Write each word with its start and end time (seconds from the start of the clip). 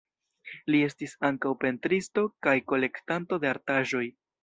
Li 0.75 0.79
estis 0.85 1.13
ankaŭ 1.29 1.53
pentristo 1.65 2.25
kaj 2.49 2.57
kolektanto 2.73 3.43
de 3.47 3.55
artaĵoj. 3.55 4.07